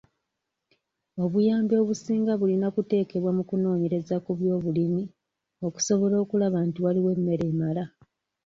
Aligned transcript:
Obuyambi 1.23 1.73
obusinga 1.81 2.33
bulina 2.39 2.67
kuteekebwa 2.75 3.31
mu 3.37 3.43
kunoonyereza 3.49 4.15
ku 4.25 4.31
byobulima 4.39 5.01
okusobola 5.67 6.15
okulaba 6.23 6.59
nti 6.67 6.79
waliwo 6.85 7.09
emmere 7.15 7.43
emala. 7.51 7.83